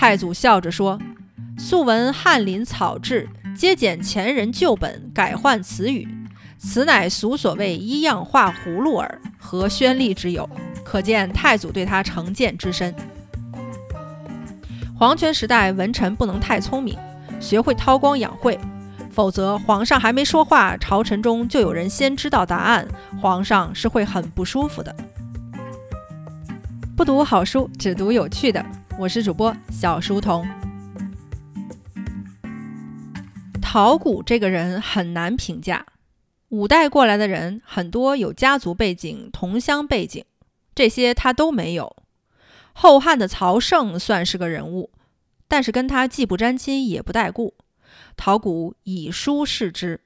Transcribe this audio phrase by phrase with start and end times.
[0.00, 0.96] 太祖笑着说
[1.58, 6.06] ：“素闻翰林草制，皆简前人旧本，改换词语。
[6.56, 10.48] 此乃俗所谓一样画葫芦耳，何宣丽之有？”
[10.86, 12.94] 可见太祖对他成见之深。
[14.96, 16.96] 皇权时代，文臣不能太聪明，
[17.40, 18.56] 学会韬光养晦，
[19.10, 22.86] 否则皇上还没说话，朝臣中就有人先知道答案，
[23.20, 24.94] 皇上是会很不舒服的。
[26.96, 28.64] 不读好书，只读有趣的。
[28.98, 30.44] 我是主播小书童。
[33.62, 35.86] 陶谷这个人很难评价。
[36.48, 40.24] 五代过来的人很多有家族背景、同乡背景，
[40.74, 41.94] 这些他都没有。
[42.72, 44.90] 后汉的曹胜算是个人物，
[45.46, 47.54] 但是跟他既不沾亲也不带故。
[48.16, 50.00] 陶谷以书示之，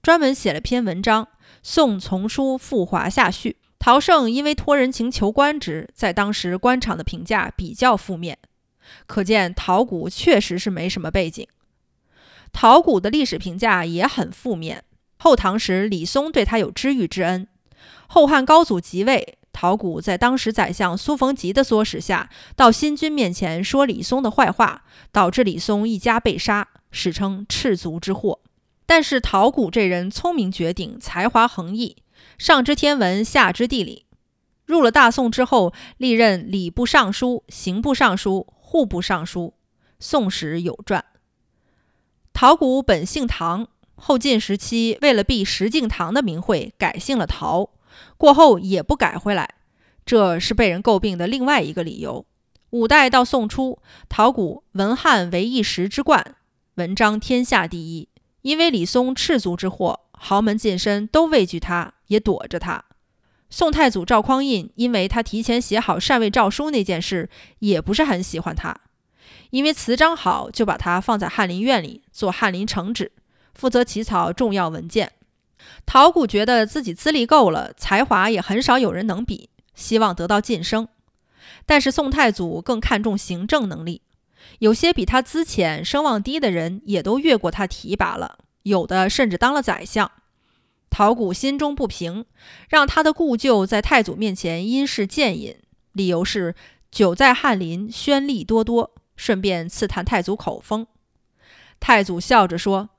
[0.00, 1.24] 专门写了篇文章
[1.64, 3.56] 《宋丛书赋华夏序》。
[3.78, 8.38] 陶胜因为托人情求官职，在当时官场的评价比较负面，
[9.06, 11.46] 可见陶谷确实是没什么背景。
[12.52, 14.82] 陶谷的历史评价也很负面。
[15.18, 17.46] 后唐时，李松对他有知遇之恩。
[18.08, 28.40] 后汉高祖即位，陶谷在当时宰相苏逢吉的唆使下，到新君面前说李松的坏话，导致李松一家被杀，史称赤足之祸。
[28.84, 31.96] 但是陶谷这人聪明绝顶，才华横溢。
[32.38, 34.06] 上知天文，下知地理。
[34.64, 39.54] 入了大宋之后，历任礼部尚书、刑部尚书、户部尚书，
[40.00, 41.04] 《宋史》有传。
[42.32, 47.70] 陶谷本姓唐，后晋时期为了避石敬瑭的名讳，改姓了陶。
[48.18, 49.54] 过后也不改回来，
[50.04, 52.26] 这是被人诟病的另外一个理由。
[52.70, 56.34] 五代到宋初，陶谷文翰为一时之冠，
[56.74, 58.08] 文章天下第一。
[58.42, 60.05] 因为李松赤足之祸。
[60.16, 62.84] 豪门近身都畏惧他，也躲着他。
[63.48, 68.76] 宋太祖赵匡胤因为他提前写好禅位诏书那件事，也不是很喜欢他。
[69.50, 73.12] 因为词章好，就把他放在翰林院里做翰林承旨，
[73.54, 75.12] 负责起草重要文件。
[75.84, 80.88] 陶谷觉得自己资历够了，才华也很少有人能比，希望得到晋升。
[81.64, 84.02] 但是宋太祖更看重行政能力，
[84.58, 88.38] 有些比他资浅、声望低的人也都越过他提拔了。
[88.66, 90.10] 有的甚至当了宰相，
[90.90, 92.24] 陶谷心中不平，
[92.68, 95.56] 让他的故旧在太祖面前因事谏引，
[95.92, 96.56] 理由是
[96.90, 100.88] 久在翰林，宣力多多，顺便刺探太祖口风。
[101.78, 102.90] 太祖笑着说：“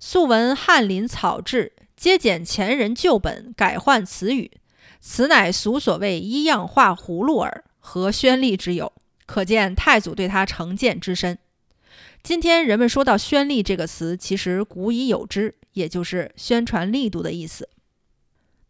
[0.00, 4.50] 素闻翰林草制，皆简前人旧本，改换词语，
[4.98, 8.92] 此乃俗所谓一样画葫芦耳，何宣力之有？”
[9.24, 11.38] 可见太祖对他成见之深。
[12.22, 17.68] 今天人们说到“宣力”这个词，其实古已有之，也就是宣传力度的意思。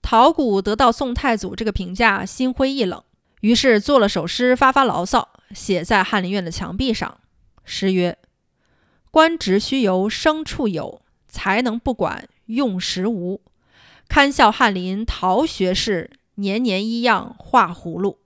[0.01, 3.05] 陶谷得到宋太祖这个评价，心灰意冷，
[3.43, 7.21] 于是做了首诗发发牢骚，写在翰林院的墙壁上。
[7.63, 8.17] 诗曰
[9.13, 13.43] ：“官职须由生处有，才能不管用时无。
[14.09, 18.19] 堪笑翰林陶学士，年年一样画葫芦。”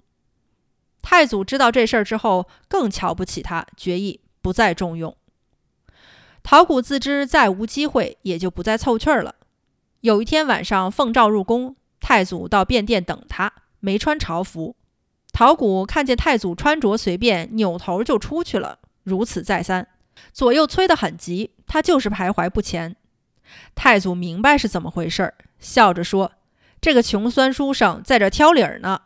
[1.03, 4.21] 太祖知道这事儿之后，更瞧不起他，决意。
[4.47, 5.17] 不再重用，
[6.45, 9.35] 陶谷自知再无机会，也就不再凑趣儿了。
[10.03, 14.77] 有一天晚上，奉诏入宫，太祖到便殿等他，没穿朝服。
[15.33, 18.79] 陶谷看见太祖穿着随便，扭头就出去了。
[19.03, 19.89] 如此再三，
[20.33, 22.95] 左右催得很急，他就是徘徊不前。
[23.75, 26.35] 太祖明白是怎么回事儿，笑着说
[26.81, 29.01] ：“这个穷酸书生在这挑理儿呢。”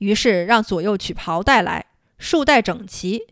[0.00, 1.86] 于是让左右取袍带来，
[2.18, 3.22] 束带整齐。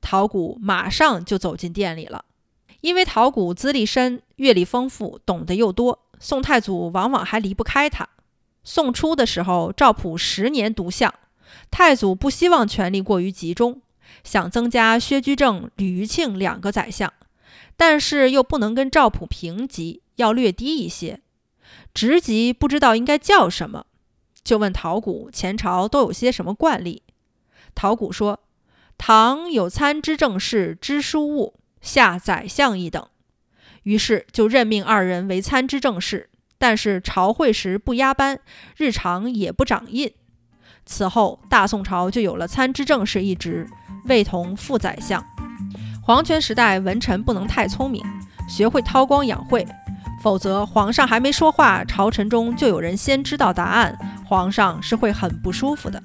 [0.00, 2.24] 陶谷马上就走进店里了，
[2.80, 8.08] 因为陶谷资历深、阅历丰富、懂得又多，宋太祖往往还离不开他。
[8.62, 11.12] 宋初的时候，赵普十年独相，
[11.70, 13.80] 太祖不希望权力过于集中，
[14.22, 17.12] 想增加薛居正、吕余庆两个宰相，
[17.76, 21.20] 但是又不能跟赵普平级，要略低一些，
[21.92, 23.86] 职级不知道应该叫什么，
[24.44, 27.02] 就问陶谷前朝都有些什么惯例。
[27.74, 28.40] 陶谷说。
[28.98, 33.06] 唐有参知政事、知书务，下宰相一等，
[33.84, 38.40] 于是就任命二人为参知政事，但是朝会时不压班，
[38.76, 40.12] 日常也不掌印。
[40.84, 43.68] 此后，大宋朝就有了参知政事一职，
[44.06, 45.24] 位同副宰相。
[46.02, 48.02] 皇权时代，文臣不能太聪明，
[48.48, 49.66] 学会韬光养晦，
[50.22, 56.02] 否则皇上还没说话，朝臣中就有人先知道答案，皇上是会很不舒服的。